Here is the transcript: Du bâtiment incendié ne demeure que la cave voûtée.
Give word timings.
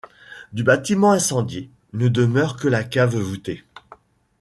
Du 0.51 0.63
bâtiment 0.63 1.11
incendié 1.11 1.69
ne 1.93 2.07
demeure 2.07 2.57
que 2.57 2.67
la 2.67 2.83
cave 2.83 3.17
voûtée. 3.17 3.63